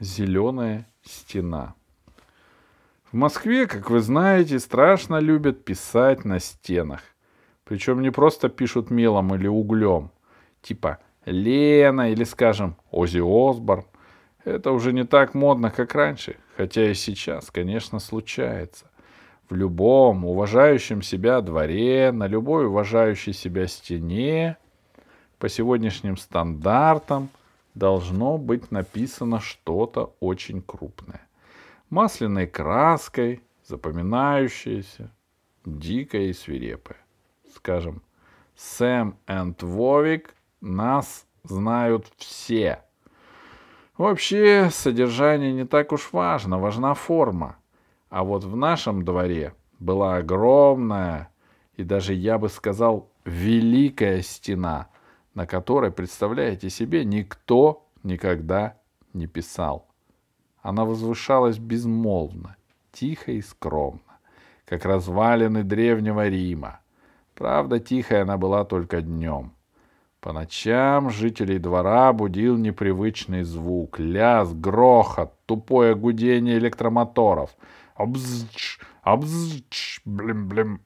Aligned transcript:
зеленая 0.00 0.86
стена. 1.02 1.74
В 3.10 3.14
Москве, 3.14 3.66
как 3.66 3.90
вы 3.90 4.00
знаете, 4.00 4.58
страшно 4.58 5.18
любят 5.18 5.64
писать 5.64 6.24
на 6.24 6.40
стенах. 6.40 7.00
Причем 7.64 8.02
не 8.02 8.10
просто 8.10 8.48
пишут 8.48 8.90
мелом 8.90 9.34
или 9.34 9.46
углем, 9.46 10.10
типа 10.62 10.98
Лена 11.24 12.10
или, 12.10 12.24
скажем, 12.24 12.76
Ози 12.90 13.20
Осборн. 13.20 13.84
Это 14.44 14.72
уже 14.72 14.92
не 14.92 15.04
так 15.04 15.34
модно, 15.34 15.70
как 15.70 15.94
раньше, 15.94 16.36
хотя 16.56 16.90
и 16.90 16.94
сейчас, 16.94 17.50
конечно, 17.50 17.98
случается. 17.98 18.90
В 19.48 19.54
любом 19.54 20.24
уважающем 20.24 21.02
себя 21.02 21.40
дворе, 21.40 22.12
на 22.12 22.26
любой 22.26 22.66
уважающей 22.66 23.32
себя 23.32 23.66
стене, 23.66 24.56
по 25.38 25.48
сегодняшним 25.48 26.16
стандартам, 26.16 27.30
должно 27.78 28.38
быть 28.38 28.70
написано 28.70 29.40
что-то 29.40 30.16
очень 30.20 30.60
крупное. 30.60 31.26
Масляной 31.90 32.46
краской, 32.46 33.42
запоминающееся, 33.64 35.10
дикое 35.64 36.26
и 36.26 36.32
свирепое. 36.32 36.98
Скажем, 37.54 38.02
Сэм 38.56 39.16
и 39.26 39.64
Вовик 39.64 40.34
нас 40.60 41.26
знают 41.44 42.06
все. 42.16 42.82
Вообще, 43.96 44.68
содержание 44.70 45.52
не 45.52 45.64
так 45.64 45.92
уж 45.92 46.12
важно, 46.12 46.58
важна 46.58 46.94
форма. 46.94 47.56
А 48.10 48.22
вот 48.24 48.44
в 48.44 48.56
нашем 48.56 49.04
дворе 49.04 49.54
была 49.78 50.16
огромная 50.16 51.30
и 51.74 51.84
даже, 51.84 52.12
я 52.14 52.38
бы 52.38 52.48
сказал, 52.48 53.10
великая 53.24 54.22
стена, 54.22 54.88
на 55.38 55.46
которой, 55.46 55.92
представляете 55.92 56.68
себе, 56.68 57.04
никто 57.04 57.86
никогда 58.02 58.76
не 59.12 59.28
писал. 59.28 59.86
Она 60.62 60.84
возвышалась 60.84 61.58
безмолвно, 61.58 62.56
тихо 62.90 63.30
и 63.30 63.40
скромно, 63.40 64.18
как 64.64 64.84
развалины 64.84 65.62
древнего 65.62 66.26
Рима. 66.26 66.80
Правда, 67.36 67.78
тихая 67.78 68.22
она 68.22 68.36
была 68.36 68.64
только 68.64 69.00
днем. 69.00 69.52
По 70.20 70.32
ночам 70.32 71.08
жителей 71.08 71.60
двора 71.60 72.12
будил 72.12 72.56
непривычный 72.56 73.44
звук, 73.44 74.00
лязг, 74.00 74.54
грохот, 74.54 75.34
тупое 75.46 75.94
гудение 75.94 76.58
электромоторов. 76.58 77.56
Обзч, 77.94 78.80
обзч, 79.02 80.00
блим-блим. 80.04 80.80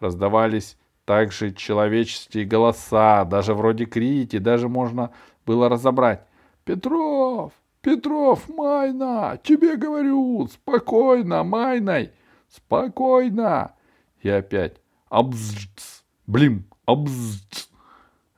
Раздавались 0.00 0.78
также 1.10 1.52
человеческие 1.52 2.44
голоса, 2.44 3.24
даже 3.24 3.52
вроде 3.52 3.84
крики, 3.84 4.38
даже 4.38 4.68
можно 4.68 5.10
было 5.44 5.68
разобрать. 5.68 6.24
«Петров! 6.62 7.52
Петров, 7.80 8.48
Майна! 8.48 9.36
Тебе 9.42 9.76
говорю! 9.76 10.46
Спокойно, 10.46 11.42
Майной! 11.42 12.12
Спокойно!» 12.48 13.72
И 14.20 14.28
опять 14.30 14.76
«Абзц! 15.08 16.04
Блим! 16.28 16.66
Абзц!» 16.86 17.70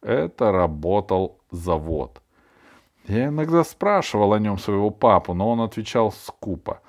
Это 0.00 0.50
работал 0.50 1.42
завод. 1.50 2.22
Я 3.06 3.26
иногда 3.26 3.64
спрашивал 3.64 4.32
о 4.32 4.38
нем 4.38 4.56
своего 4.56 4.88
папу, 4.88 5.34
но 5.34 5.50
он 5.50 5.60
отвечал 5.60 6.10
скупо. 6.10 6.80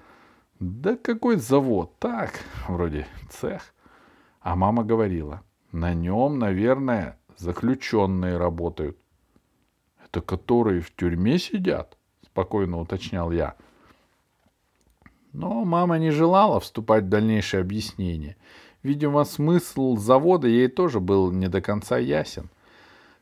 Да 0.62 0.96
какой 0.96 1.36
завод? 1.36 2.00
Так, 2.00 2.40
вроде 2.70 3.06
цех. 3.30 3.74
А 4.40 4.56
мама 4.56 4.86
говорила, 4.86 5.44
на 5.74 5.94
нем, 5.94 6.38
наверное, 6.38 7.18
заключенные 7.36 8.38
работают. 8.38 8.98
Это 10.06 10.22
которые 10.22 10.82
в 10.82 10.96
тюрьме 10.96 11.40
сидят? 11.40 11.98
Спокойно 12.24 12.80
уточнял 12.80 13.32
я. 13.32 13.56
Но 15.34 15.66
мама 15.66 15.98
не 15.98 16.12
желала 16.12 16.60
вступать 16.60 17.06
в 17.06 17.10
дальнейшее 17.10 17.62
объяснение. 17.62 18.38
Видимо, 18.84 19.24
смысл 19.24 19.98
завода 19.98 20.48
ей 20.48 20.68
тоже 20.68 21.00
был 21.00 21.32
не 21.32 21.48
до 21.48 21.60
конца 21.60 21.98
ясен. 21.98 22.50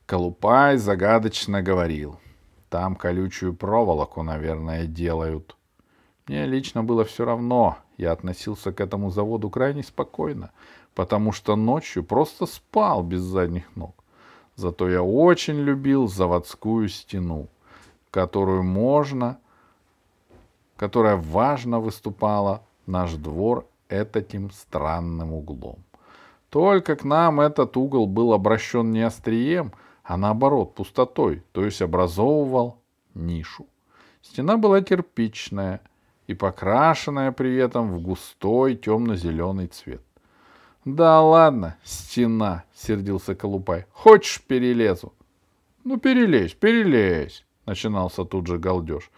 Колупай 0.06 0.76
загадочно 0.76 1.62
говорил. 1.62 2.20
Там 2.70 2.96
колючую 2.96 3.54
проволоку, 3.54 4.24
наверное, 4.24 4.88
делают. 4.88 5.56
Мне 6.28 6.46
лично 6.46 6.84
было 6.84 7.06
все 7.06 7.24
равно. 7.24 7.78
Я 7.98 8.12
относился 8.12 8.74
к 8.74 8.82
этому 8.82 9.10
заводу 9.10 9.50
крайне 9.50 9.84
спокойно, 9.84 10.52
потому 10.96 11.32
что 11.32 11.56
ночью 11.56 12.04
просто 12.04 12.46
спал 12.46 13.04
без 13.04 13.22
задних 13.22 13.76
ног. 13.76 13.96
Зато 14.56 14.90
я 14.90 15.02
очень 15.02 15.60
любил 15.60 16.08
заводскую 16.08 16.90
стену, 16.90 17.48
которую 18.12 18.64
можно, 18.64 19.40
которая 20.76 21.16
важно 21.16 21.80
выступала 21.80 22.62
наш 22.86 23.14
двор 23.14 23.66
этим 23.90 24.52
странным 24.52 25.34
углом. 25.34 25.80
Только 26.50 26.96
к 26.96 27.04
нам 27.04 27.40
этот 27.40 27.78
угол 27.78 28.08
был 28.08 28.34
обращен 28.34 28.92
не 28.92 29.02
острием, 29.02 29.72
а 30.04 30.18
наоборот 30.18 30.76
пустотой, 30.76 31.44
то 31.52 31.64
есть 31.64 31.82
образовывал 31.82 32.78
нишу. 33.14 33.68
Стена 34.22 34.58
была 34.58 34.82
кирпичная 34.82 35.82
и 36.28 36.34
покрашенная 36.34 37.32
при 37.32 37.56
этом 37.56 37.92
в 37.92 38.02
густой 38.02 38.76
темно-зеленый 38.76 39.68
цвет.— 39.68 40.02
Да 40.86 41.22
ладно, 41.22 41.78
стена,— 41.84 42.64
сердился 42.74 43.36
Колупай.— 43.36 43.86
Хочешь, 43.92 44.42
перелезу?— 44.42 45.14
Ну, 45.84 45.98
перелезь, 45.98 46.54
перелезь,— 46.54 47.46
начинался 47.66 48.26
тут 48.26 48.48
же 48.48 48.58
галдеж. 48.58 49.12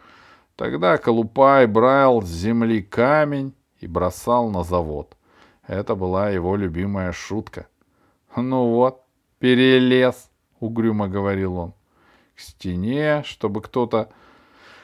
Тогда 0.56 0.97
Колупай 0.97 1.66
брал 1.66 2.22
с 2.22 2.28
земли 2.28 2.81
камень 2.81 3.53
и 3.79 3.88
бросал 3.88 4.50
на 4.50 4.63
завод. 4.63 5.16
Это 5.68 5.96
была 5.96 6.29
его 6.29 6.56
любимая 6.56 7.12
шутка. 7.12 7.68
«Ну 8.35 8.69
вот, 8.69 9.01
перелез»,— 9.40 10.30
угрюмо 10.59 11.07
говорил 11.07 11.57
он. 11.57 11.74
К 12.35 12.40
стене, 12.40 13.24
чтобы 13.25 13.62
кто-то 13.62 14.09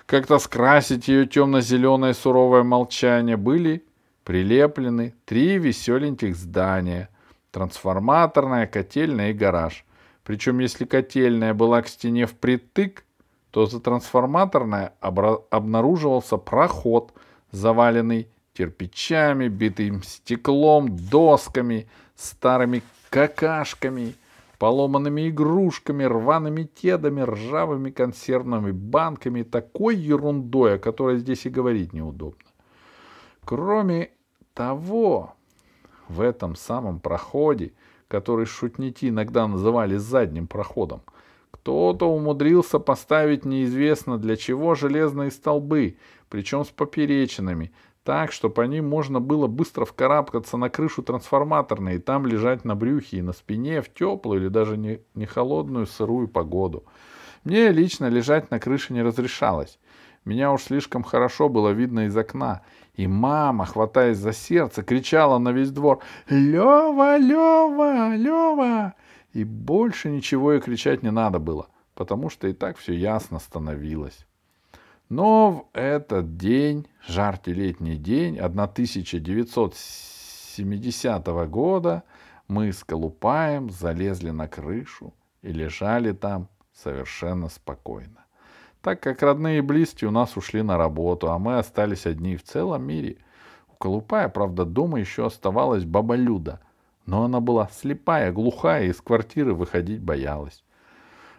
как-то 0.05 0.39
скрасить 0.39 1.07
ее 1.07 1.27
темно-зеленое 1.27 2.13
суровое 2.13 2.63
молчание, 2.63 3.37
были 3.37 3.85
прилеплены 4.29 5.15
три 5.25 5.57
веселеньких 5.57 6.35
здания— 6.35 7.09
трансформаторная, 7.51 8.67
котельная 8.67 9.31
и 9.31 9.33
гараж. 9.33 9.83
Причем, 10.23 10.59
если 10.59 10.85
котельная 10.85 11.55
была 11.55 11.81
к 11.81 11.87
стене 11.87 12.27
впритык, 12.27 13.05
то 13.49 13.65
за 13.65 13.79
трансформаторной 13.79 14.89
обнаруживался 14.99 16.37
проход, 16.37 17.11
заваленный 17.49 18.27
кирпичами, 18.53 19.47
битым 19.47 20.03
стеклом, 20.03 20.95
досками, 20.95 21.89
старыми 22.15 22.83
какашками, 23.09 24.13
поломанными 24.59 25.29
игрушками, 25.29 26.03
рваными 26.03 26.65
кедами, 26.65 27.21
ржавыми 27.21 27.89
консервными 27.89 28.73
банками, 28.73 29.41
такой 29.41 29.95
ерундой, 29.95 30.75
о 30.75 30.77
которой 30.77 31.17
здесь 31.17 31.47
и 31.47 31.49
говорить 31.49 31.93
неудобно. 31.93 32.45
Кроме 33.43 34.11
того, 34.59 35.35
в 36.09 36.19
этом 36.19 36.57
самом 36.57 36.99
проходе, 36.99 37.71
который 38.09 38.45
шутники 38.45 39.07
иногда 39.07 39.47
называли 39.47 39.95
задним 39.95 40.47
проходом, 40.47 41.01
кто-то 41.49 42.13
умудрился 42.13 42.77
поставить 42.77 43.45
неизвестно 43.45 44.17
для 44.17 44.35
чего 44.35 44.75
железные 44.75 45.31
столбы, 45.31 45.95
причем 46.27 46.65
с 46.65 46.67
поперечинами, 46.67 47.71
так, 48.03 48.33
что 48.33 48.49
по 48.49 48.63
ним 48.63 48.85
можно 48.89 49.21
было 49.21 49.47
быстро 49.47 49.85
вкарабкаться 49.85 50.57
на 50.57 50.69
крышу 50.69 51.03
трансформаторной 51.03 51.95
и 51.95 51.99
там 51.99 52.25
лежать 52.25 52.65
на 52.65 52.75
брюхе 52.75 53.19
и 53.19 53.21
на 53.21 53.31
спине 53.31 53.81
в 53.81 53.93
теплую 53.93 54.41
или 54.41 54.49
даже 54.49 54.75
не, 54.75 54.99
не 55.15 55.25
холодную 55.25 55.87
сырую 55.87 56.27
погоду. 56.27 56.83
Мне 57.45 57.69
лично 57.69 58.09
лежать 58.09 58.51
на 58.51 58.59
крыше 58.59 58.91
не 58.91 59.03
разрешалось. 59.03 59.79
Меня 60.25 60.51
уж 60.51 60.63
слишком 60.63 61.03
хорошо 61.03 61.47
было 61.49 61.69
видно 61.69 62.05
из 62.05 62.17
окна. 62.17 62.61
И 62.93 63.07
мама, 63.07 63.65
хватаясь 63.65 64.17
за 64.17 64.33
сердце, 64.33 64.83
кричала 64.83 65.37
на 65.37 65.51
весь 65.51 65.71
двор 65.71 65.99
«Лева, 66.29 67.17
Лева, 67.17 68.15
Лева!» 68.15 68.93
И 69.33 69.43
больше 69.43 70.09
ничего 70.09 70.53
и 70.53 70.59
кричать 70.59 71.03
не 71.03 71.11
надо 71.11 71.37
было, 71.39 71.67
потому 71.95 72.29
что 72.29 72.47
и 72.47 72.53
так 72.53 72.77
все 72.77 72.93
ясно 72.93 73.39
становилось. 73.39 74.25
Но 75.07 75.51
в 75.51 75.65
этот 75.73 76.37
день, 76.37 76.87
жаркий 77.07 77.53
летний 77.53 77.95
день 77.95 78.37
1970 78.37 81.27
года, 81.49 82.03
мы 82.47 82.71
с 82.71 82.83
Колупаем 82.83 83.69
залезли 83.69 84.31
на 84.31 84.47
крышу 84.47 85.13
и 85.41 85.51
лежали 85.51 86.11
там 86.11 86.49
совершенно 86.73 87.49
спокойно. 87.49 88.25
Так 88.81 89.01
как 89.01 89.21
родные 89.21 89.59
и 89.59 89.61
близкие 89.61 90.07
у 90.07 90.11
нас 90.11 90.37
ушли 90.37 90.61
на 90.61 90.77
работу, 90.77 91.31
а 91.31 91.39
мы 91.39 91.57
остались 91.57 92.05
одни 92.05 92.35
в 92.35 92.43
целом 92.43 92.83
мире. 92.83 93.17
У 93.67 93.75
Колупая, 93.75 94.29
правда, 94.29 94.65
дома 94.65 94.99
еще 94.99 95.25
оставалась 95.25 95.83
баба 95.83 96.15
Люда, 96.15 96.61
но 97.05 97.23
она 97.23 97.39
была 97.39 97.69
слепая, 97.71 98.31
глухая 98.31 98.85
и 98.85 98.89
из 98.89 99.01
квартиры 99.01 99.53
выходить 99.53 100.01
боялась. 100.01 100.63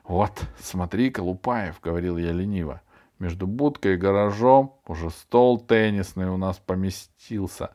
«Вот, 0.04 0.32
смотри, 0.58 1.10
Колупаев»,— 1.10 1.80
говорил 1.82 2.16
я 2.18 2.32
лениво,— 2.32 2.82
Между 3.20 3.46
будкой 3.46 3.94
и 3.94 3.96
гаражом 3.98 4.80
уже 4.86 5.10
стол 5.10 5.60
теннисный 5.60 6.30
у 6.30 6.38
нас 6.38 6.58
поместился. 6.58 7.70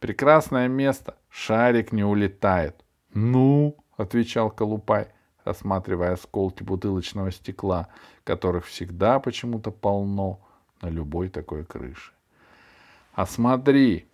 Прекрасное 0.00 0.66
место, 0.66 1.14
шарик 1.30 1.92
не 1.92 2.02
улетает. 2.02 2.84
«Ну?»— 3.14 3.76
отвечал 3.96 4.50
Колупай, 4.50 5.06
осматривая 5.48 6.12
осколки 6.12 6.62
бутылочного 6.62 7.32
стекла, 7.32 7.88
которых 8.24 8.66
всегда 8.66 9.18
почему-то 9.20 9.70
полно 9.70 10.40
на 10.80 10.88
любой 10.88 11.28
такой 11.28 11.64
крыше. 11.64 12.12
«А 13.14 13.26
смотри, 13.26 14.08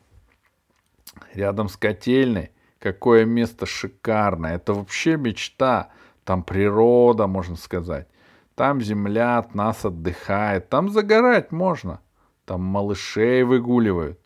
рядом 1.34 1.68
с 1.68 1.76
котельной 1.76 2.50
какое 2.84 3.24
место 3.24 3.64
шикарное. 3.64 4.56
Это 4.56 4.74
вообще 4.74 5.16
мечта. 5.16 5.88
Там 6.24 6.42
природа, 6.42 7.26
можно 7.26 7.56
сказать. 7.56 8.08
Там 8.54 8.82
земля 8.82 9.38
от 9.38 9.54
нас 9.54 9.86
отдыхает. 9.86 10.68
Там 10.68 10.90
загорать 10.90 11.50
можно. 11.50 12.00
Там 12.44 12.62
малышей 12.62 13.42
выгуливают. 13.42 14.20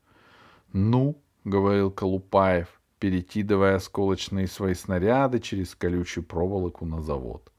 Ну,— 0.73 1.17
говорил 1.45 1.93
Колупаев, 1.93 2.78
перекидывая 2.99 3.77
осколочные 3.77 4.47
свои 4.47 4.75
снаряды 4.75 5.39
через 5.39 5.75
колючую 5.75 6.25
проволоку 6.25 6.85
на 6.85 7.03
завод. 7.03 7.51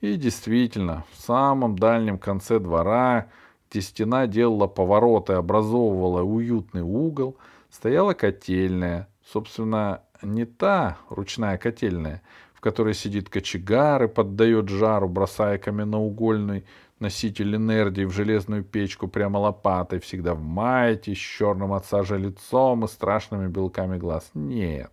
И 0.00 0.14
действительно, 0.16 1.04
в 1.12 1.20
самом 1.20 1.76
дальнем 1.76 2.18
конце 2.18 2.60
двора, 2.60 3.28
где 3.70 3.80
стена 3.80 4.26
делала 4.26 4.66
повороты 4.68 5.32
и 5.32 5.36
образовывала 5.36 6.22
уютный 6.22 6.82
угол, 6.82 7.36
стояла 7.70 8.14
котельная. 8.14 9.08
Собственно, 9.32 10.02
не 10.22 10.44
та 10.44 10.98
ручная 11.10 11.58
котельная, 11.58 12.22
в 12.54 12.60
которой 12.60 12.94
сидит 12.94 13.28
кочегар 13.28 14.04
и 14.04 14.08
поддает 14.08 14.68
жару, 14.68 15.08
бросая 15.08 15.58
каменноугольный 15.58 16.64
носитель 17.00 17.56
энергии 17.56 18.04
в 18.04 18.12
железную 18.12 18.64
печку 18.64 19.08
прямо 19.08 19.38
лопатой, 19.38 20.00
всегда 20.00 20.34
в 20.34 20.40
маете, 20.40 21.14
с 21.14 21.18
черным 21.18 21.72
от 21.72 21.86
сажи 21.86 22.18
лицом 22.18 22.84
и 22.84 22.88
страшными 22.88 23.48
белками 23.48 23.98
глаз. 23.98 24.30
Нет. 24.34 24.92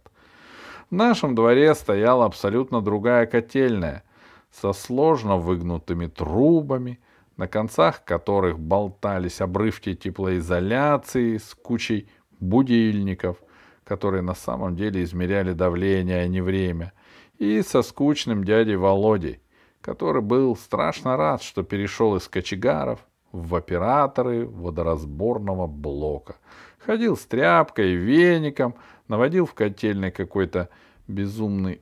В 0.89 0.95
нашем 0.95 1.33
дворе 1.35 1.73
стояла 1.73 2.25
абсолютно 2.25 2.81
другая 2.81 3.25
котельная, 3.25 4.03
со 4.51 4.71
сложно 4.71 5.37
выгнутыми 5.37 6.07
трубами, 6.07 6.99
на 7.37 7.47
концах 7.47 8.05
которых 8.05 8.59
болтались 8.59 9.41
обрывки 9.41 9.95
теплоизоляции 9.95 11.37
с 11.37 11.53
кучей 11.55 12.07
будильников, 12.39 13.37
которые 13.83 14.21
на 14.21 14.35
самом 14.35 14.75
деле 14.75 15.03
измеряли 15.03 15.53
давление, 15.53 16.21
а 16.21 16.27
не 16.27 16.41
время, 16.41 16.93
и 17.37 17.61
со 17.61 17.81
скучным 17.81 18.43
дядей 18.43 18.75
Володей, 18.75 19.41
который 19.85 20.21
был 20.21 20.55
страшно 20.55 21.15
рад, 21.15 21.43
что 21.43 21.63
перешел 21.63 22.15
из 22.15 22.27
кочегаров 22.27 22.99
в 23.31 23.53
операторы 23.55 24.45
водоразборного 24.45 25.67
блока. 25.67 26.37
Ходил 26.79 27.15
с 27.15 27.25
тряпкой 27.25 27.93
веником, 27.93 28.75
наводил 29.07 29.45
в 29.45 29.53
котельной 29.53 30.11
какой-то 30.11 30.69
безумный, 31.07 31.81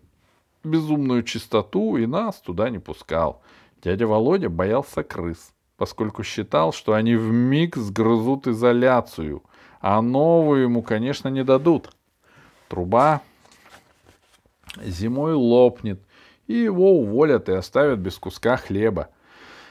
безумную 0.64 1.24
чистоту 1.24 1.98
и 1.98 2.06
нас 2.06 2.42
туда 2.42 2.70
не 2.70 2.80
пускал. 2.80 3.42
Дядя 3.82 4.06
Володя 4.06 4.50
боялся 4.50 5.04
крыс, 5.04 5.54
поскольку 5.78 6.24
считал, 6.24 6.74
что 6.74 6.94
они 6.94 7.16
в 7.16 7.32
миг 7.32 7.78
сгрызут 7.78 8.48
изоляцию— 8.48 9.42
а 9.84 10.02
новую 10.02 10.64
ему, 10.64 10.82
конечно, 10.82 11.28
не 11.28 11.44
дадут. 11.44 11.94
Труба 12.70 13.22
зимой 14.82 15.34
лопнет, 15.34 16.02
и 16.48 16.54
его 16.54 16.92
уволят 16.94 17.50
и 17.50 17.54
оставят 17.54 18.00
без 18.00 18.18
куска 18.18 18.58
хлеба. 18.58 19.10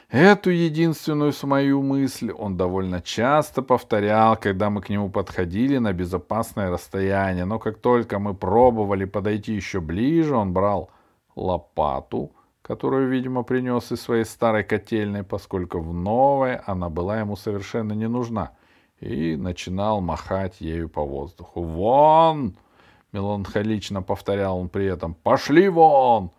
Эту 0.09 0.51
единственную 0.51 1.33
свою 1.33 1.83
мысль 1.83 2.33
он 2.33 2.57
довольно 2.57 3.01
часто 3.01 3.63
повторял, 3.63 4.37
когда 4.37 4.69
мы 4.69 4.83
к 4.83 4.91
нему 4.91 5.09
подходили 5.09 5.79
на 5.79 5.93
безопасное 5.93 6.71
расстояние. 6.71 7.47
Но 7.47 7.59
как 7.59 7.79
только 7.79 8.19
мы 8.19 8.35
пробовали 8.35 9.07
подойти 9.07 9.55
еще 9.55 9.81
ближе, 9.81 10.35
он 10.35 10.53
брал 10.53 10.91
лопату, 11.35 12.33
которую, 12.61 13.09
видимо, 13.09 13.43
принес 13.43 13.91
из 13.91 14.03
своей 14.03 14.25
старой 14.25 14.65
котельной, 14.65 15.23
поскольку 15.23 15.81
в 15.81 15.95
новой 15.95 16.57
она 16.57 16.91
была 16.91 17.21
ему 17.21 17.37
совершенно 17.37 17.95
не 17.95 18.09
нужна— 18.09 18.51
и 19.03 19.37
начинал 19.37 20.01
махать 20.01 20.61
ею 20.61 20.89
по 20.89 21.05
воздуху. 21.05 21.63
«Вон!»— 21.63 22.57
меланхолично 23.13 24.01
повторял 24.01 24.59
он 24.59 24.69
при 24.69 24.87
этом. 24.87 25.15
«Пошли 25.15 25.69
вон! 25.69 26.31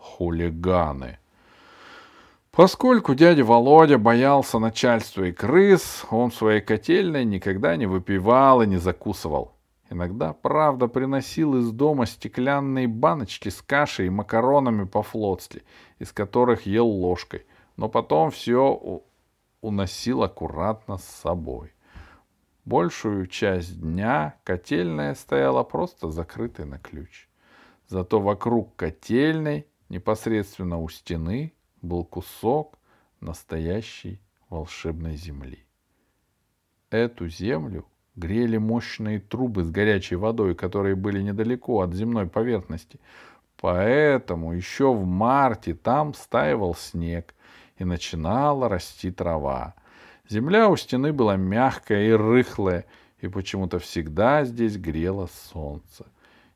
Хулиганы!» 0.00 1.18
Поскольку 2.50 3.14
дядя 3.14 3.44
Володя 3.44 3.96
боялся 3.96 4.58
начальства 4.58 5.24
и 5.24 5.32
крыс, 5.32 6.04
он 6.10 6.30
в 6.30 6.34
своей 6.34 6.60
котельной 6.60 7.24
никогда 7.24 7.76
не 7.76 7.86
выпивал 7.86 8.62
и 8.62 8.66
не 8.66 8.76
закусывал. 8.76 9.52
Иногда, 9.88 10.32
правда, 10.32 10.88
приносил 10.88 11.56
из 11.56 11.70
дома 11.70 12.06
стеклянные 12.06 12.88
баночки 12.88 13.48
с 13.48 13.62
кашей 13.62 14.06
и 14.06 14.10
макаронами 14.10 14.84
по-флотски, 14.84 15.62
из 15.98 16.12
которых 16.12 16.66
ел 16.66 16.86
ложкой, 16.86 17.46
но 17.76 17.88
потом 17.88 18.30
все 18.30 19.02
уносил 19.60 20.22
аккуратно 20.22 20.98
с 20.98 21.04
собой. 21.04 21.72
Большую 22.64 23.26
часть 23.26 23.80
дня 23.80 24.36
котельная 24.44 25.14
стояла 25.14 25.62
просто 25.64 26.10
закрытой 26.10 26.66
на 26.66 26.78
ключ. 26.78 27.28
Зато 27.88 28.20
вокруг 28.20 28.76
котельной, 28.76 29.66
непосредственно 29.90 30.80
у 30.80 30.88
стены, 30.88 31.52
был 31.82 32.04
кусок 32.04 32.78
настоящей 33.20 34.20
волшебной 34.48 35.16
земли. 35.16 35.66
Эту 36.90 37.28
землю 37.28 37.86
грели 38.16 38.56
мощные 38.56 39.20
трубы 39.20 39.64
с 39.64 39.70
горячей 39.70 40.16
водой, 40.16 40.54
которые 40.54 40.94
были 40.94 41.20
недалеко 41.20 41.82
от 41.82 41.94
земной 41.94 42.26
поверхности. 42.26 42.98
Поэтому 43.56 44.52
еще 44.52 44.92
в 44.92 45.04
марте 45.04 45.74
там 45.74 46.14
стаивал 46.14 46.74
снег 46.74 47.34
и 47.76 47.84
начинала 47.84 48.68
расти 48.68 49.10
трава. 49.10 49.74
Земля 50.28 50.68
у 50.68 50.76
стены 50.76 51.12
была 51.12 51.36
мягкая 51.36 52.08
и 52.08 52.12
рыхлая, 52.12 52.86
и 53.20 53.28
почему-то 53.28 53.78
всегда 53.78 54.44
здесь 54.44 54.76
грело 54.76 55.28
солнце. 55.52 56.06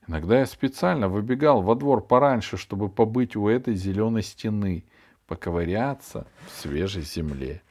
Иногда 0.07 0.41
я 0.41 0.47
специально 0.47 1.09
выбегал 1.09 1.63
во 1.63 1.75
двор 1.75 2.03
пораньше, 2.03 2.57
чтобы 2.57 2.89
побыть 2.89 3.37
у 3.37 3.49
этой 3.49 3.75
зеленой 3.75 4.23
стены, 4.23 4.85
поковыряться 5.27 6.27
в 6.47 6.61
свежей 6.61 7.03
земле. 7.03 7.63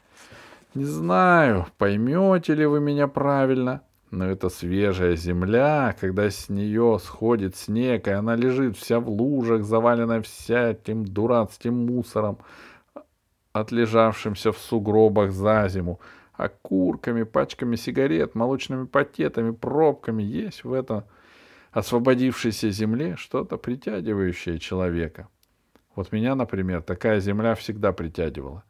Не 0.74 0.86
знаю, 0.86 1.68
поймете 1.78 2.56
ли 2.56 2.66
вы 2.66 2.80
меня 2.80 3.08
правильно, 3.08 3.82
но 4.10 4.26
эта 4.26 4.50
свежая 4.50 5.16
земля, 5.16 5.96
когда 6.00 6.30
с 6.30 6.50
нее 6.50 7.00
сходит 7.04 7.56
снег, 7.56 8.08
и 8.08 8.12
она 8.12 8.36
лежит 8.36 8.78
вся 8.78 9.00
в 9.00 9.08
лужах, 9.08 9.64
заваленная 9.64 10.22
вся 10.24 10.72
этим 10.72 11.06
дурацким 11.06 11.86
мусором, 11.86 12.40
отлежавшимся 13.52 14.52
в 14.52 14.58
сугробах 14.58 15.32
за 15.32 15.68
зиму, 15.68 16.00
окурками, 16.34 17.22
пачками 17.22 17.76
сигарет, 17.76 18.34
молочными 18.34 18.86
пакетами, 18.86 19.52
пробками. 19.52 20.24
Есть 20.24 20.64
в 20.64 20.74
этом 20.74 21.04
освободившейся 21.74 22.70
земле 22.70 23.16
что-то 23.18 23.58
притягивающее 23.58 24.60
человека. 24.60 25.28
Вот 25.96 26.12
меня, 26.12 26.36
например, 26.36 26.82
такая 26.82 27.20
земля 27.20 27.56
всегда 27.56 27.92
притягивала. 27.92 28.64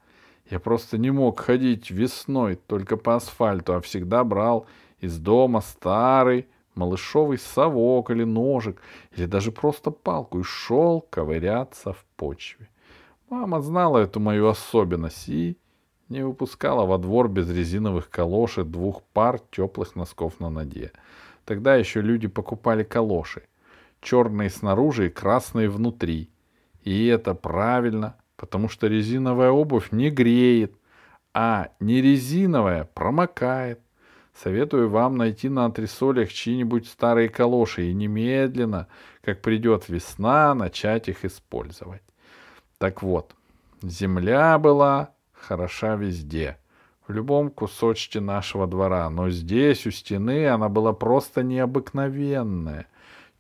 Я 0.50 0.60
просто 0.60 0.98
не 0.98 1.12
мог 1.12 1.40
ходить 1.40 1.92
весной 1.92 2.56
только 2.56 2.98
по 2.98 3.16
асфальту, 3.16 3.76
а 3.76 3.82
всегда 3.82 4.24
брал 4.24 4.66
из 5.00 5.18
дома 5.20 5.62
старый 5.62 6.48
малышовый 6.76 7.38
совок 7.38 8.10
или 8.10 8.24
ножик, 8.24 8.82
или 9.16 9.26
даже 9.26 9.52
просто 9.52 9.92
палку 9.92 10.40
и 10.40 10.44
шел 10.44 11.02
ковыряться 11.02 11.94
в 11.94 12.06
почве. 12.16 12.70
Мама 13.30 13.62
знала 13.62 14.00
эту 14.00 14.20
мою 14.20 14.48
особенность 14.48 15.30
и 15.30 15.58
не 16.10 16.26
выпускала 16.26 16.86
во 16.86 16.98
двор 16.98 17.30
без 17.30 17.50
резиновых 17.50 18.10
калош 18.10 18.58
и 18.58 18.64
двух 18.64 19.02
пар 19.14 19.40
теплых 19.52 19.96
носков 19.96 20.40
на 20.40 20.50
ноге. 20.50 20.92
Тогда 21.46 21.76
еще 21.76 22.02
люди 22.02 22.28
покупали 22.28 22.84
калоши. 22.84 23.44
Черные 24.02 24.50
снаружи 24.50 25.08
и 25.08 25.10
красные 25.10 25.70
внутри. 25.70 26.30
И 26.84 27.08
это 27.08 27.34
правильно, 27.34 28.16
потому 28.36 28.70
что 28.70 28.88
резиновая 28.88 29.52
обувь 29.52 29.92
не 29.92 30.10
греет, 30.10 30.76
а 31.34 31.70
не 31.80 32.02
резиновая 32.02 32.86
промокает. 32.86 33.80
Советую 34.34 34.90
вам 34.90 35.16
найти 35.18 35.48
на 35.48 35.66
антресолях 35.66 36.34
чьи-нибудь 36.34 36.88
старые 36.88 37.30
калоши 37.30 37.86
и 37.86 37.94
немедленно, 37.94 38.88
как 39.22 39.42
придет 39.42 39.90
весна, 39.90 40.56
начать 40.56 41.08
их 41.08 41.24
использовать. 41.24 42.02
Так 42.80 43.04
вот, 43.04 43.36
земля 43.84 44.58
была 44.58 45.14
хороша 45.32 45.96
везде, 45.96 46.58
в 47.08 47.12
любом 47.12 47.50
кусочке 47.50 48.20
нашего 48.20 48.68
двора, 48.68 49.10
но 49.10 49.30
здесь, 49.30 49.86
у 49.86 49.92
стены, 49.92 50.48
она 50.48 50.70
была 50.70 50.94
просто 50.94 51.44
необыкновенная. 51.44 52.88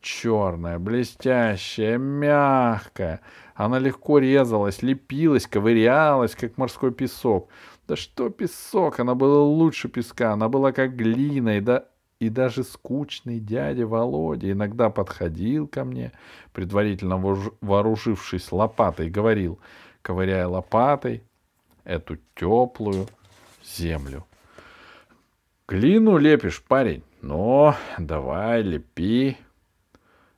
Черная, 0.01 0.79
блестящая, 0.79 1.97
мягкая. 1.97 3.21
Она 3.55 3.79
легко 3.79 4.19
резалась, 4.19 4.81
лепилась, 4.81 5.47
ковырялась, 5.47 6.35
как 6.35 6.57
морской 6.57 6.91
песок. 6.91 7.49
Да 7.87 7.95
что 7.95 8.29
песок, 8.29 8.99
она 8.99 9.15
была 9.15 9.41
лучше 9.43 9.87
песка, 9.87 10.33
она 10.33 10.49
была 10.49 10.73
как 10.73 10.97
глина, 10.97 11.57
и, 11.57 11.61
да, 11.61 11.85
и 12.19 12.27
даже 12.27 12.63
скучный 12.63 13.39
дядя 13.39 13.87
Володя 13.87 14.51
иногда 14.51 14.89
подходил 14.89 15.67
ко 15.67 15.85
мне, 15.85 16.11
предварительно 16.51 17.17
вооружившись 17.61 18.51
лопатой, 18.51 19.09
говорил, 19.09 19.59
ковыряя 20.01 20.47
лопатой 20.47 21.23
эту 21.85 22.17
теплую 22.35 23.07
землю. 23.65 24.25
Глину 25.67 26.17
лепишь, 26.17 26.61
парень? 26.61 27.03
Ну, 27.21 27.73
давай, 27.97 28.61
лепи. 28.61 29.37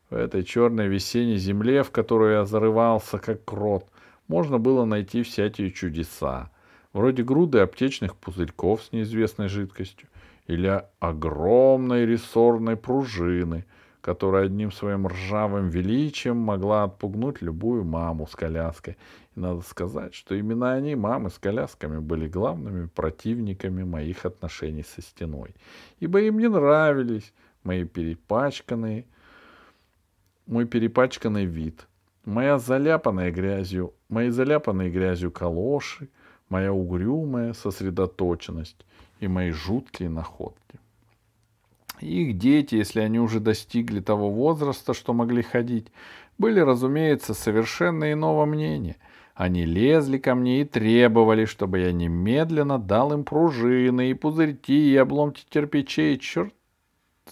В 0.09 0.15
этой 0.15 0.43
черной 0.43 0.87
весенней 0.87 1.37
земле, 1.37 1.83
в 1.83 1.91
которую 1.91 2.33
я 2.33 2.45
зарывался, 2.45 3.17
как 3.17 3.43
крот, 3.43 3.89
можно 4.27 4.59
было 4.59 4.85
найти 4.85 5.23
всякие 5.23 5.71
чудеса, 5.71 6.51
вроде 6.93 7.23
груды 7.23 7.59
аптечных 7.59 8.15
пузырьков 8.15 8.83
с 8.83 8.91
неизвестной 8.91 9.49
жидкостью 9.49 10.07
или 10.47 10.83
огромной 10.99 12.05
рессорной 12.05 12.77
пружины, 12.77 13.65
которая 14.05 14.45
одним 14.45 14.71
своим 14.71 15.07
ржавым 15.07 15.69
величием 15.69 16.37
могла 16.37 16.83
отпугнуть 16.83 17.41
любую 17.41 17.83
маму 17.83 18.27
с 18.27 18.35
коляской. 18.35 18.97
И 19.35 19.39
надо 19.39 19.61
сказать, 19.61 20.13
что 20.13 20.35
именно 20.35 20.73
они, 20.73 20.93
мамы 20.93 21.31
с 21.31 21.39
колясками, 21.39 21.97
были 21.97 22.27
главными 22.27 22.85
противниками 22.85 23.81
моих 23.81 24.23
отношений 24.27 24.83
со 24.83 25.01
стеной, 25.01 25.55
ибо 25.99 26.21
им 26.21 26.37
не 26.37 26.47
нравились 26.47 27.33
мои 27.63 27.83
перепачканные, 27.83 29.05
мой 30.45 30.65
перепачканный 30.65 31.45
вид, 31.45 31.87
моя 32.25 32.59
заляпанная 32.59 33.31
грязью, 33.31 33.91
мои 34.07 34.29
заляпанные 34.29 34.91
грязью 34.91 35.31
калоши, 35.31 36.09
моя 36.47 36.71
угрюмая 36.71 37.53
сосредоточенность 37.53 38.85
и 39.19 39.27
мои 39.27 39.49
жуткие 39.49 40.09
находки. 40.09 40.79
Их 41.99 42.37
дети, 42.37 42.75
если 42.75 42.99
они 42.99 43.19
уже 43.19 43.39
достигли 43.39 43.99
того 43.99 44.29
возраста, 44.29 44.93
что 44.93 45.13
могли 45.13 45.41
ходить, 45.41 45.87
были, 46.37 46.59
разумеется, 46.59 47.33
совершенно 47.33 48.11
иного 48.11 48.45
мнения. 48.45 48.97
Они 49.33 49.65
лезли 49.65 50.17
ко 50.17 50.35
мне 50.35 50.61
и 50.61 50.65
требовали, 50.65 51.45
чтобы 51.45 51.79
я 51.79 51.91
немедленно 51.91 52.79
дал 52.79 53.13
им 53.13 53.23
пружины 53.23 54.09
и 54.09 54.13
пузырьки 54.13 54.91
и 54.91 54.95
обломки 54.95 55.45
кирпичей, 55.49 56.17
черт 56.17 56.53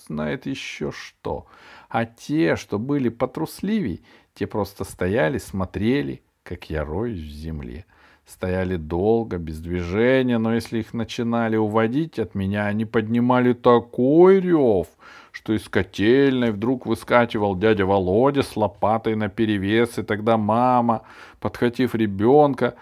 знает 0.07 0.45
еще 0.45 0.91
что. 0.91 1.45
А 1.89 2.05
те, 2.05 2.55
что 2.55 2.79
были 2.79 3.09
потрусливей, 3.09 4.03
те 4.33 4.47
просто 4.47 4.83
стояли, 4.83 5.37
смотрели, 5.37 6.23
как 6.43 6.69
я 6.69 6.83
роюсь 6.83 7.19
в 7.19 7.31
земле. 7.31 7.85
Стояли 8.25 8.77
долго, 8.77 9.37
без 9.37 9.59
движения, 9.59 10.37
но 10.37 10.53
если 10.53 10.79
их 10.79 10.93
начинали 10.93 11.57
уводить 11.57 12.19
от 12.19 12.35
меня, 12.35 12.67
они 12.67 12.85
поднимали 12.85 13.51
такой 13.51 14.39
рев, 14.39 14.87
что 15.33 15.53
из 15.53 15.67
котельной 15.67 16.51
вдруг 16.51 16.85
выскакивал 16.85 17.57
дядя 17.57 17.85
Володя 17.85 18.43
с 18.43 18.55
лопатой 18.55 19.15
наперевес, 19.15 19.97
и 19.97 20.03
тогда 20.03 20.37
мама, 20.37 21.01
подхватив 21.41 21.95
ребенка, 21.95 22.75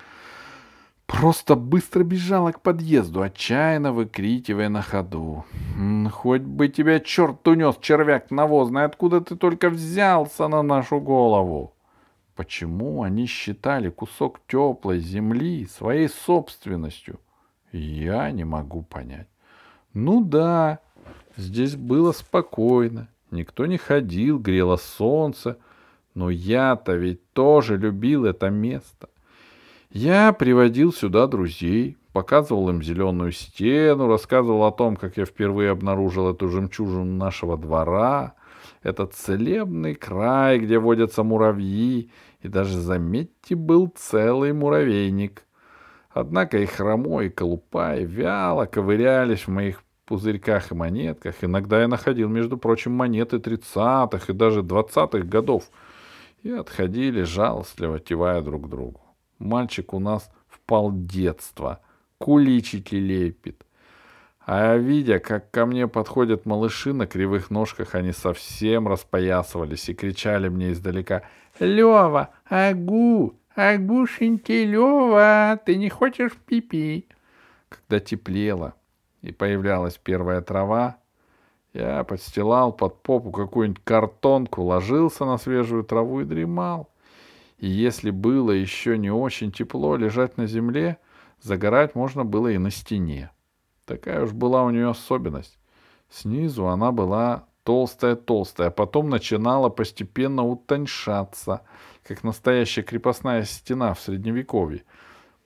просто 1.07 1.55
быстро 1.55 2.03
бежала 2.03 2.51
к 2.51 2.62
подъезду, 2.62 3.24
отчаянно 3.24 3.93
выкрикивая 3.93 4.69
на 4.69 4.83
ходу. 4.83 5.45
«Хоть 6.12 6.43
бы 6.43 6.67
тебя 6.67 7.00
черт 7.00 7.48
унес, 7.48 7.77
червяк 7.81 8.29
навозный, 8.29 8.83
откуда 8.83 9.21
ты 9.21 9.36
только 9.36 9.71
взялся 9.71 10.48
на 10.48 10.62
нашу 10.62 11.00
голову?» 11.00 11.74
Почему 12.41 13.03
они 13.03 13.27
считали 13.27 13.91
кусок 13.91 14.39
теплой 14.48 14.98
земли 14.98 15.67
своей 15.67 16.10
собственностью, 16.10 17.19
я 17.71 18.31
не 18.31 18.45
могу 18.45 18.81
понять. 18.81 19.27
Ну 19.93 20.24
да, 20.24 20.79
здесь 21.38 21.75
было 21.75 22.13
спокойно, 22.13 23.10
никто 23.29 23.67
не 23.67 23.77
ходил, 23.77 24.39
грело 24.39 24.77
солнце, 24.77 25.60
но 26.15 26.31
я-то 26.31 26.93
ведь 26.93 27.31
тоже 27.33 27.77
любил 27.77 28.25
это 28.25 28.50
место. 28.50 29.10
Я 29.91 30.33
приводил 30.33 30.91
сюда 30.91 31.27
друзей, 31.27 31.95
показывал 32.12 32.69
им 32.69 32.81
зеленую 32.81 33.33
стену, 33.33 34.07
рассказывал 34.07 34.63
о 34.63 34.71
том, 34.71 34.95
как 34.95 35.17
я 35.17 35.25
впервые 35.25 35.69
обнаружил 35.69 36.31
эту 36.31 36.48
жемчужину 36.50 37.05
нашего 37.05 37.55
двора, 37.55 38.33
этот 38.81 39.13
целебный 39.13 39.93
край, 39.93 40.57
где 40.57 40.79
водятся 40.79 41.21
муравьи, 41.21 42.10
и 42.41 42.48
даже, 42.48 42.79
заметьте, 42.79 43.55
был 43.55 43.88
целый 43.95 44.53
муравейник. 44.53 45.43
Однако 46.10 46.57
и 46.57 46.65
хромой, 46.65 47.27
и 47.27 47.29
колупай 47.29 48.03
вяло 48.03 48.65
ковырялись 48.65 49.48
в 49.48 49.51
моих 49.51 49.83
пузырьках 50.05 50.71
и 50.71 50.75
монетках. 50.75 51.36
Иногда 51.41 51.81
я 51.81 51.88
находил, 51.88 52.27
между 52.27 52.57
прочим, 52.57 52.91
монеты 52.91 53.39
тридцатых 53.39 54.29
и 54.29 54.33
даже 54.33 54.62
двадцатых 54.62 55.29
годов. 55.29 55.69
И 56.43 56.50
отходили 56.51 57.21
жалостливо, 57.21 58.00
кивая 58.00 58.41
друг 58.41 58.67
другу. 58.67 59.01
Мальчик 59.39 59.93
у 59.93 60.00
нас 60.00 60.29
впал 60.48 60.91
детство, 60.91 61.79
куличики 62.17 62.95
лепит. 62.95 63.63
А 64.45 64.75
видя, 64.75 65.19
как 65.19 65.51
ко 65.51 65.65
мне 65.65 65.88
подходят 65.88 66.45
малыши 66.45 66.93
на 66.93 67.05
кривых 67.05 67.51
ножках, 67.51 67.95
они 67.95 68.12
совсем 68.12 68.88
распоясывались 68.88 69.88
и 69.88 69.93
кричали 69.93 70.50
мне 70.50 70.71
издалека 70.71 71.21
«Лева, 71.62 72.32
агу, 72.46 73.36
агушеньки, 73.53 74.65
Лева, 74.65 75.60
ты 75.63 75.75
не 75.75 75.89
хочешь 75.89 76.36
пипи?» 76.48 77.08
Когда 77.70 78.00
теплело 78.00 78.74
и 79.22 79.32
появлялась 79.32 80.00
первая 80.03 80.41
трава, 80.41 80.98
я 81.74 82.03
подстилал 82.03 82.74
под 82.74 83.03
попу 83.03 83.30
какую-нибудь 83.30 83.84
картонку, 83.84 84.63
ложился 84.63 85.24
на 85.25 85.38
свежую 85.38 85.84
траву 85.84 86.22
и 86.22 86.25
дремал. 86.25 86.89
И 87.60 87.68
если 87.68 88.10
было 88.10 88.50
еще 88.50 88.98
не 88.98 89.12
очень 89.12 89.51
тепло 89.51 89.96
лежать 89.96 90.38
на 90.38 90.48
земле, 90.48 90.98
загорать 91.41 91.94
можно 91.94 92.25
было 92.25 92.48
и 92.48 92.58
на 92.58 92.72
стене. 92.72 93.30
Такая 93.86 94.24
уж 94.24 94.32
была 94.32 94.63
у 94.63 94.72
нее 94.72 94.89
особенность. 94.89 95.60
Снизу 96.10 96.68
она 96.68 96.91
была 96.91 97.46
толстая-толстая, 97.63 98.70
а 98.70 98.72
потом 98.72 99.10
начинала 99.10 99.70
постепенно 99.70 100.46
утоньшаться, 100.46 101.62
как 102.03 102.24
настоящая 102.24 102.84
крепостная 102.84 103.44
стена 103.44 103.94
в 103.94 104.00
Средневековье. 104.00 104.84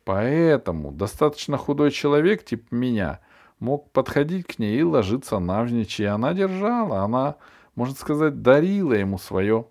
Поэтому 0.03 0.91
достаточно 0.91 1.57
худой 1.57 1.91
человек, 1.91 2.45
типа 2.45 2.73
меня, 2.73 3.19
мог 3.59 3.91
подходить 3.91 4.47
к 4.47 4.59
ней 4.59 4.79
и 4.79 4.83
ложиться 4.83 5.39
навзничь, 5.39 5.99
и 5.99 6.05
она 6.05 6.33
держала, 6.33 6.99
она, 6.99 7.35
можно 7.75 7.95
сказать, 7.95 8.41
дарила 8.41 8.93
ему 8.93 9.17
свое 9.17 9.67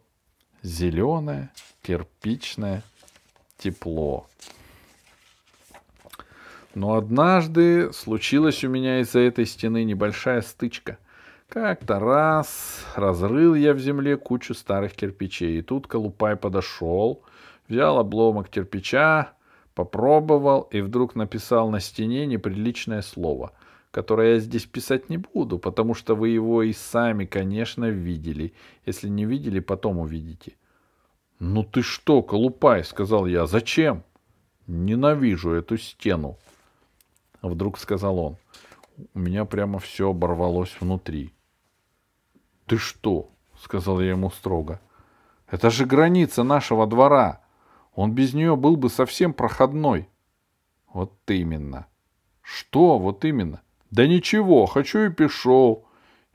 зеленое 0.62 1.50
кирпичное 1.82 2.82
тепло. 3.58 4.26
Но 6.74 6.94
однажды 6.94 7.92
случилась 7.92 8.64
у 8.64 8.68
меня 8.68 9.00
из-за 9.00 9.20
этой 9.20 9.46
стены 9.46 9.84
небольшая 9.84 10.42
стычка. 10.42 10.98
Как-то 11.48 12.00
раз 12.00 12.84
разрыл 12.96 13.54
я 13.54 13.74
в 13.74 13.78
земле 13.78 14.16
кучу 14.16 14.54
старых 14.54 14.94
кирпичей, 14.94 15.58
и 15.58 15.62
тут 15.62 15.86
Колупай 15.86 16.36
подошел, 16.36 17.22
взял 17.68 17.98
обломок 17.98 18.48
кирпича, 18.48 19.32
попробовал 19.74 20.62
и 20.72 20.80
вдруг 20.80 21.14
написал 21.14 21.70
на 21.70 21.80
стене 21.80 22.26
неприличное 22.26 23.02
слово, 23.02 23.52
которое 23.90 24.34
я 24.34 24.40
здесь 24.40 24.66
писать 24.66 25.08
не 25.10 25.18
буду, 25.18 25.58
потому 25.58 25.94
что 25.94 26.16
вы 26.16 26.30
его 26.30 26.62
и 26.62 26.72
сами, 26.72 27.24
конечно, 27.24 27.84
видели. 27.86 28.54
Если 28.86 29.08
не 29.08 29.24
видели, 29.24 29.60
потом 29.60 29.98
увидите.— 29.98 30.54
Ну 31.40 31.64
ты 31.64 31.82
что, 31.82 32.22
Колупай,— 32.22 32.84
сказал 32.84 33.26
я,— 33.26 33.46
зачем?— 33.46 34.02
Ненавижу 34.66 35.50
эту 35.50 35.76
стену.— 35.76 36.38
Вдруг 37.42 37.78
сказал 37.78 38.18
он. 38.18 38.36
У 39.12 39.18
меня 39.18 39.44
прямо 39.44 39.78
все 39.78 40.10
оборвалось 40.10 40.76
внутри. 40.80 41.34
«Ты 42.66 42.78
что?»— 42.78 43.30
сказал 43.58 44.00
я 44.00 44.10
ему 44.10 44.30
строго. 44.30 44.80
«Это 45.48 45.70
же 45.70 45.84
граница 45.84 46.42
нашего 46.42 46.86
двора. 46.86 47.40
Он 47.94 48.12
без 48.12 48.34
нее 48.34 48.56
был 48.56 48.76
бы 48.76 48.88
совсем 48.88 49.32
проходной». 49.32 50.08
«Вот 50.92 51.12
именно». 51.26 51.86
«Что 52.40 52.98
вот 52.98 53.24
именно?» 53.24 53.62
«Да 53.90 54.06
ничего, 54.06 54.66
хочу 54.66 55.00
и 55.00 55.10
пишу». 55.10 55.84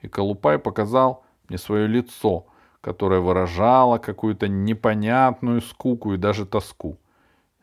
И 0.01 0.07
Колупай 0.07 0.57
показал 0.57 1.25
мне 1.47 1.57
свое 1.57 1.87
лицо, 1.87 2.47
которое 2.81 3.19
выражало 3.19 3.97
какую-то 3.97 4.47
непонятную 4.47 5.61
скуку 5.61 6.13
и 6.13 6.17
даже 6.17 6.45
тоску. 6.45 6.97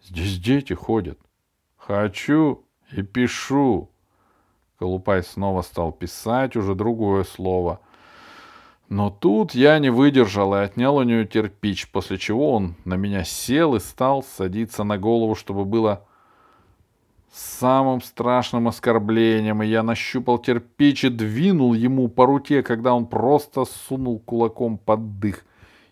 «Здесь 0.03 0.39
дети 0.39 0.75
ходят». 0.75 1.19
«Хочу», 1.77 2.67
и 2.93 3.03
пишу. 3.03 3.91
Колупай 4.79 5.23
снова 5.23 5.63
стал 5.63 5.93
писать 5.93 6.57
уже 6.57 6.75
другое 6.75 7.25
слово. 7.25 7.81
Но 8.89 9.11
тут 9.11 9.55
я 9.55 9.79
не 9.79 9.91
выдержал 9.91 10.55
и 10.55 10.59
отнял 10.59 10.97
у 10.97 11.03
нее 11.03 11.27
кирпич, 11.27 11.91
после 11.91 12.19
чего 12.19 12.53
он 12.53 12.77
на 12.85 12.95
меня 12.95 13.25
сел 13.25 13.75
и 13.75 13.81
стал 13.81 14.23
садиться 14.23 14.85
на 14.85 14.97
голову, 14.97 15.35
чтобы 15.35 15.65
было 15.65 16.07
самым 17.33 18.01
страшным 18.01 18.69
оскорблением, 18.69 19.63
и 19.63 19.67
я 19.67 19.83
нащупал 19.83 20.39
кирпич 20.39 21.05
и 21.05 21.09
двинул 21.09 21.75
ему 21.75 22.09
по 22.09 22.27
руке, 22.27 22.63
когда 22.63 22.95
он 22.95 23.07
просто 23.07 23.65
сунул 23.65 24.21
кулаком 24.21 24.79
под 24.79 25.19
дых. 25.19 25.45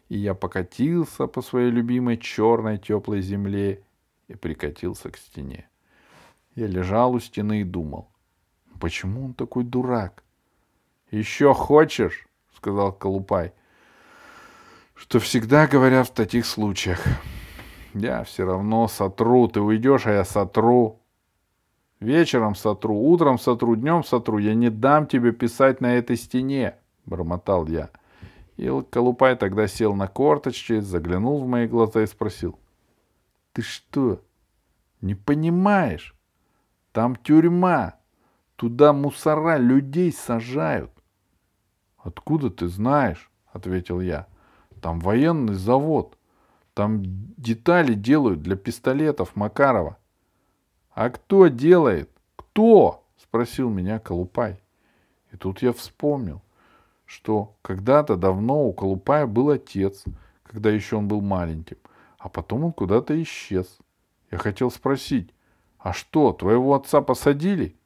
И 0.09 0.19
я 0.19 0.35
покатился 0.35 1.27
по 1.27 1.43
своей 1.43 1.71
любимой 1.71 2.19
черной 2.19 2.79
теплой 2.79 3.23
земле 3.23 3.83
и 4.29 4.35
прикатился 4.35 5.11
к 5.11 5.17
стене. 5.17 5.69
Я 6.55 6.69
лежал 6.69 7.15
у 7.15 7.21
стены 7.21 7.63
и 7.63 7.65
думал, 7.65 8.09
почему 8.81 9.27
он 9.27 9.35
такой 9.35 9.65
дурак? 9.65 10.23
Еще 11.11 11.55
хочешь, 11.55 12.27
сказал 12.57 12.93
Колупай, 12.93 13.53
что 14.95 15.19
всегда 15.19 15.67
говорят 15.67 16.09
в 16.09 16.13
таких 16.13 16.47
случаях. 16.47 17.01
Я 17.95 18.25
все 18.25 18.45
равно 18.45 18.89
сотру, 18.89 19.47
ты 19.49 19.61
уйдешь, 19.61 20.07
а 20.07 20.13
я 20.13 20.25
сотру. 20.25 21.01
Вечером 22.01 22.55
сотру, 22.55 22.97
утром 22.97 23.39
сотру, 23.39 23.77
днем 23.77 24.03
сотру. 24.03 24.39
Я 24.39 24.55
не 24.55 24.69
дам 24.69 25.07
тебе 25.07 25.33
писать 25.33 25.81
на 25.81 25.95
этой 25.95 26.17
стене, 26.17 26.75
бормотал 27.07 27.67
я. 27.67 27.91
И 28.57 28.69
Колупай 28.91 29.37
тогда 29.37 29.67
сел 29.67 29.95
на 29.95 30.09
корточки, 30.09 30.81
заглянул 30.81 31.43
в 31.43 31.47
мои 31.47 31.67
глаза 31.67 32.03
и 32.03 32.07
спросил. 32.07 32.59
Ты 33.53 33.63
что, 33.63 34.21
не 35.01 35.15
понимаешь? 35.15 36.17
Там 36.93 37.15
тюрьма. 37.15 37.95
Туда 38.57 38.93
мусора 38.93 39.57
людей 39.57 40.13
сажают. 40.13 40.91
Откуда 41.99 42.51
ты 42.51 42.69
знаешь? 42.69 43.31
ответил 43.53 44.01
я. 44.01 44.27
Там 44.81 45.01
военный 45.01 45.55
завод. 45.55 46.19
Там 46.75 47.03
детали 47.37 47.95
делают 47.95 48.43
для 48.43 48.57
пистолетов 48.57 49.37
Макарова. 49.37 49.99
А 50.91 51.11
кто 51.11 51.49
делает? 51.49 52.11
Кто? 52.37 53.05
спросил 53.17 53.71
меня 53.71 53.99
Колупай. 53.99 54.61
И 55.33 55.37
тут 55.37 55.63
я 55.63 55.73
вспомнил, 55.73 56.43
что 57.05 57.57
когда-то 57.63 58.17
давно 58.17 58.65
у 58.67 58.73
Колупая 58.73 59.27
был 59.27 59.51
отец, 59.51 60.05
когда 60.45 60.71
еще 60.71 60.97
он 60.97 61.09
был 61.09 61.21
маленьким, 61.21 61.79
а 62.19 62.29
потом 62.29 62.65
он 62.65 62.73
куда-то 62.73 63.21
исчез. 63.23 63.79
Я 64.31 64.39
хотел 64.39 64.71
спросить, 64.71 65.31
а 65.79 65.93
что, 65.93 66.33
твоего 66.33 66.75
отца 66.75 67.01
посадили? 67.03 67.77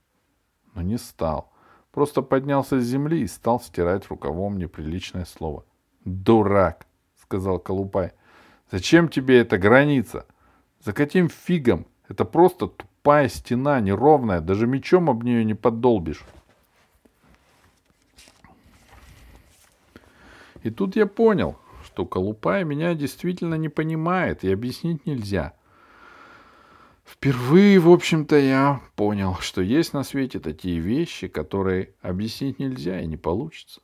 Но 0.74 0.82
не 0.82 0.98
стал. 0.98 1.50
Просто 1.92 2.22
поднялся 2.22 2.80
с 2.80 2.84
земли 2.84 3.22
и 3.22 3.26
стал 3.26 3.60
стирать 3.60 4.08
рукавом 4.08 4.58
неприличное 4.58 5.24
слово. 5.24 5.64
«Дурак!»— 6.04 6.86
сказал 7.22 7.58
Колупай. 7.58 8.12
«Зачем 8.70 9.08
тебе 9.08 9.40
эта 9.40 9.58
граница? 9.58 10.26
За 10.84 10.92
каким 10.92 11.28
фигом? 11.28 11.86
Это 12.08 12.24
просто 12.24 12.68
тупая 12.68 13.28
стена, 13.28 13.80
неровная, 13.80 14.40
даже 14.40 14.66
мечом 14.66 15.10
об 15.10 15.24
нее 15.24 15.44
не 15.44 15.54
поддолбишь». 15.54 16.24
И 20.62 20.70
тут 20.70 20.96
я 20.96 21.06
понял, 21.06 21.56
что 21.84 22.04
Колупай 22.04 22.64
меня 22.64 22.94
действительно 22.94 23.54
не 23.54 23.68
понимает 23.68 24.44
и 24.44 24.52
объяснить 24.52 25.06
нельзя. 25.06 25.54
Впервые, 27.08 27.78
в 27.78 27.90
общем-то, 27.90 28.36
я 28.36 28.82
понял, 28.94 29.36
что 29.40 29.62
есть 29.62 29.94
на 29.94 30.04
свете 30.04 30.40
такие 30.40 30.78
вещи, 30.78 31.26
которые 31.26 31.94
объяснить 32.02 32.58
нельзя 32.58 33.00
и 33.00 33.06
не 33.06 33.16
получится. 33.16 33.80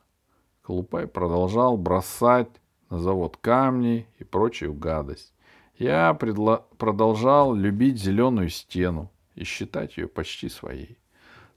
Колупай 0.61 1.07
продолжал 1.07 1.75
бросать 1.75 2.49
на 2.91 2.99
завод 2.99 3.37
камни 3.37 4.07
и 4.19 4.23
прочую 4.23 4.73
гадость. 4.75 5.33
Я 5.79 6.15
предла- 6.19 6.65
продолжал 6.77 7.55
любить 7.55 7.97
зеленую 7.97 8.49
стену 8.49 9.11
и 9.33 9.43
считать 9.43 9.97
ее 9.97 10.07
почти 10.07 10.47
своей. 10.47 10.99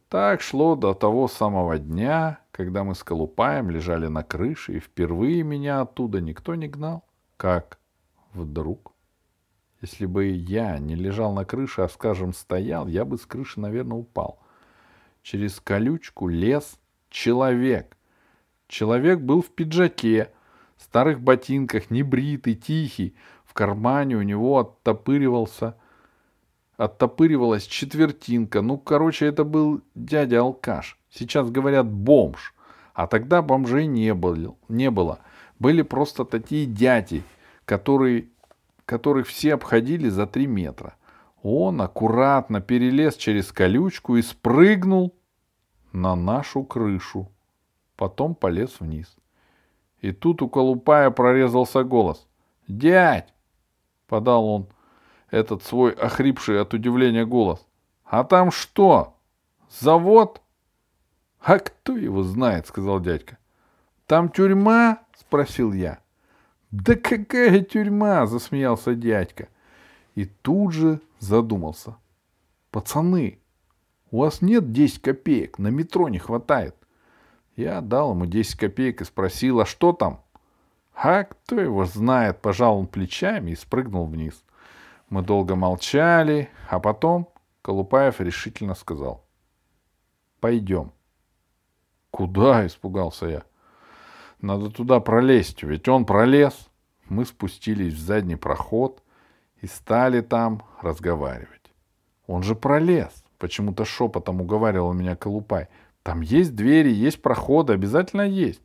Так 0.08 0.40
шло 0.40 0.74
до 0.74 0.94
того 0.94 1.28
самого 1.28 1.78
дня, 1.78 2.40
когда 2.50 2.82
мы 2.82 2.94
с 2.94 3.04
Колупаем 3.04 3.68
лежали 3.68 4.06
на 4.06 4.22
крыше, 4.22 4.78
и 4.78 4.80
впервые 4.80 5.42
меня 5.42 5.82
оттуда 5.82 6.22
никто 6.22 6.54
не 6.54 6.66
гнал. 6.66 7.04
Как 7.36 7.78
вдруг 8.32 8.94
если 9.80 10.06
бы 10.06 10.26
я 10.26 10.78
не 10.78 10.94
лежал 10.94 11.32
на 11.32 11.44
крыше, 11.44 11.82
а, 11.82 11.88
скажем, 11.88 12.32
стоял, 12.32 12.86
я 12.88 13.04
бы 13.04 13.16
с 13.16 13.26
крыши, 13.26 13.60
наверное, 13.60 13.98
упал. 13.98 14.40
Через 15.22 15.60
колючку 15.60 16.28
лез 16.28 16.78
человек. 17.10 17.96
Человек 18.66 19.20
был 19.20 19.42
в 19.42 19.50
пиджаке, 19.50 20.32
старых 20.78 21.20
ботинках, 21.20 21.90
небритый, 21.90 22.54
тихий. 22.54 23.14
В 23.44 23.54
кармане 23.54 24.16
у 24.16 24.22
него 24.22 24.58
оттопыривался, 24.58 25.76
оттопыривалась 26.76 27.66
четвертинка. 27.66 28.62
Ну, 28.62 28.78
короче, 28.78 29.26
это 29.26 29.44
был 29.44 29.82
дядя-алкаш. 29.94 30.98
Сейчас 31.10 31.50
говорят 31.50 31.86
бомж. 31.86 32.54
А 32.94 33.06
тогда 33.06 33.42
бомжей 33.42 33.86
не 33.86 34.12
было. 34.12 34.56
Не 34.68 34.90
было. 34.90 35.20
Были 35.58 35.82
просто 35.82 36.24
такие 36.24 36.66
дяди, 36.66 37.22
которые 37.64 38.28
которых 38.88 39.26
все 39.28 39.52
обходили 39.52 40.08
за 40.08 40.26
три 40.26 40.46
метра. 40.46 40.96
Он 41.42 41.82
аккуратно 41.82 42.62
перелез 42.62 43.16
через 43.16 43.52
колючку 43.52 44.16
и 44.16 44.22
спрыгнул 44.22 45.14
на 45.92 46.16
нашу 46.16 46.64
крышу. 46.64 47.30
Потом 47.96 48.34
полез 48.34 48.80
вниз. 48.80 49.14
И 50.00 50.12
тут 50.12 50.40
у 50.40 50.48
Колупая 50.48 51.10
прорезался 51.10 51.84
голос. 51.84 52.26
«Дядь!»— 52.66 53.34
подал 54.06 54.46
он 54.46 54.68
этот 55.30 55.62
свой 55.62 55.92
охрипший 55.92 56.58
от 56.58 56.72
удивления 56.72 57.26
голос. 57.26 57.66
«А 58.04 58.24
там 58.24 58.50
что? 58.50 59.18
Завод?» 59.68 60.40
«А 61.40 61.58
кто 61.58 61.94
его 61.94 62.22
знает?»— 62.22 62.66
сказал 62.68 63.00
дядька. 63.00 63.36
«Там 64.06 64.30
тюрьма?»— 64.30 65.00
спросил 65.14 65.74
я. 65.74 65.98
«Да 66.70 66.94
какая 66.94 67.60
тюрьма!»— 67.60 68.26
засмеялся 68.28 68.94
дядька. 68.94 69.48
И 70.14 70.24
тут 70.24 70.72
же 70.72 71.00
задумался. 71.18 71.96
«Пацаны, 72.70 73.38
у 74.10 74.18
вас 74.20 74.42
нет 74.42 74.72
10 74.72 75.00
копеек, 75.00 75.58
на 75.58 75.68
метро 75.68 76.08
не 76.08 76.18
хватает». 76.18 76.74
Я 77.56 77.80
дал 77.80 78.12
ему 78.12 78.26
10 78.26 78.56
копеек 78.56 79.00
и 79.00 79.04
спросил, 79.04 79.58
а 79.58 79.66
что 79.66 79.92
там? 79.92 80.22
А 80.94 81.24
кто 81.24 81.60
его 81.60 81.86
знает, 81.86 82.40
пожал 82.40 82.78
он 82.78 82.86
плечами 82.86 83.50
и 83.50 83.56
спрыгнул 83.56 84.06
вниз. 84.06 84.44
Мы 85.08 85.22
долго 85.22 85.56
молчали, 85.56 86.50
а 86.68 86.78
потом 86.78 87.28
Колупаев 87.62 88.20
решительно 88.20 88.74
сказал. 88.74 89.24
Пойдем. 90.38 90.92
Куда? 92.12 92.64
испугался 92.64 93.26
я. 93.26 93.42
Надо 94.40 94.70
туда 94.70 95.00
пролезть, 95.00 95.62
ведь 95.62 95.88
он 95.88 96.04
пролез. 96.04 96.68
Мы 97.08 97.24
спустились 97.24 97.94
в 97.94 98.00
задний 98.00 98.36
проход 98.36 99.02
и 99.60 99.66
стали 99.66 100.20
там 100.20 100.62
разговаривать. 100.80 101.72
Он 102.26 102.42
же 102.42 102.54
пролез, 102.54 103.24
почему-то 103.38 103.84
шепотом 103.84 104.40
уговаривал 104.40 104.92
меня 104.92 105.16
Колупай. 105.16 105.68
Там 106.02 106.20
есть 106.20 106.54
двери, 106.54 106.90
есть 106.90 107.20
проходы, 107.20 107.72
обязательно 107.72 108.22
есть. 108.22 108.62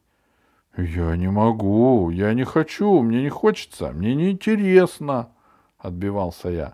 Я 0.78 1.16
не 1.16 1.30
могу, 1.30 2.10
я 2.10 2.34
не 2.34 2.44
хочу, 2.44 3.02
мне 3.02 3.22
не 3.22 3.30
хочется, 3.30 3.92
мне 3.92 4.16
не 4.16 4.32
интересно, 4.32 5.30
отбивался 5.78 6.50
я. 6.50 6.74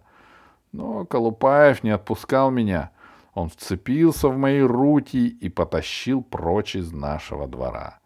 Но 0.71 1.05
Колупаев 1.05 1.83
не 1.83 1.89
отпускал 1.89 2.51
меня. 2.51 2.91
Он 3.33 3.49
вцепился 3.49 4.29
в 4.29 4.37
мои 4.37 4.61
руки 4.61 5.27
и 5.27 5.49
потащил 5.49 6.21
прочь 6.21 6.75
из 6.75 6.91
нашего 6.91 7.47
двора. 7.47 7.98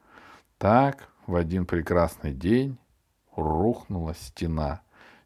Так 0.63 1.09
в 1.27 1.35
один 1.35 1.65
прекрасный 1.65 2.31
день 2.31 2.77
рухнула 3.35 4.13
стена. 4.13 4.79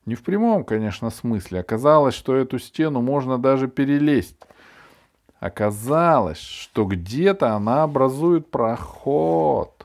Не 0.08 0.16
в 0.16 0.24
прямом, 0.24 0.64
конечно, 0.64 1.12
смысле. 1.12 1.60
Оказалось, 1.60 2.16
что 2.16 2.36
эту 2.36 2.58
стену 2.58 3.04
можно 3.04 3.38
даже 3.38 3.68
перелезть. 3.68 4.36
Оказалось, 5.40 6.40
что 6.40 6.86
где-то 6.86 7.54
она 7.54 7.84
образует 7.84 8.50
проход. 8.50 9.77